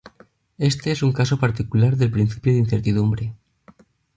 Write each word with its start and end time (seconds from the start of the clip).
Este 0.57 0.89
es 0.91 1.03
un 1.03 1.13
caso 1.13 1.37
particular 1.37 1.95
del 1.95 2.09
principio 2.09 2.51
de 2.53 2.57
incertidumbre. 2.57 3.35